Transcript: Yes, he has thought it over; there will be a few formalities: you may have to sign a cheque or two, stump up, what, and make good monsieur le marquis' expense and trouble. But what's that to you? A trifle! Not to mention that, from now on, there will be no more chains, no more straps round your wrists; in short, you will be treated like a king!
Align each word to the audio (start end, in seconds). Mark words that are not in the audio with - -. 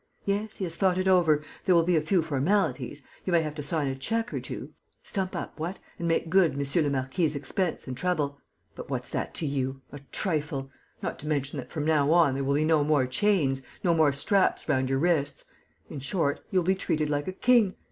Yes, 0.25 0.57
he 0.57 0.63
has 0.63 0.75
thought 0.77 0.97
it 0.97 1.07
over; 1.07 1.43
there 1.63 1.75
will 1.75 1.83
be 1.83 1.95
a 1.95 2.01
few 2.01 2.23
formalities: 2.23 3.03
you 3.23 3.31
may 3.31 3.43
have 3.43 3.53
to 3.53 3.61
sign 3.61 3.87
a 3.87 3.95
cheque 3.95 4.33
or 4.33 4.39
two, 4.39 4.73
stump 5.03 5.35
up, 5.35 5.59
what, 5.59 5.77
and 5.99 6.07
make 6.07 6.27
good 6.27 6.57
monsieur 6.57 6.81
le 6.81 6.89
marquis' 6.89 7.35
expense 7.35 7.85
and 7.85 7.95
trouble. 7.95 8.39
But 8.73 8.89
what's 8.89 9.11
that 9.11 9.35
to 9.35 9.45
you? 9.45 9.81
A 9.91 9.99
trifle! 10.11 10.71
Not 11.03 11.19
to 11.19 11.27
mention 11.27 11.59
that, 11.59 11.69
from 11.69 11.85
now 11.85 12.11
on, 12.13 12.33
there 12.33 12.43
will 12.43 12.55
be 12.55 12.65
no 12.65 12.83
more 12.83 13.05
chains, 13.05 13.61
no 13.83 13.93
more 13.93 14.11
straps 14.11 14.67
round 14.67 14.89
your 14.89 14.97
wrists; 14.97 15.45
in 15.87 15.99
short, 15.99 16.39
you 16.49 16.57
will 16.57 16.65
be 16.65 16.73
treated 16.73 17.11
like 17.11 17.27
a 17.27 17.31
king! 17.31 17.75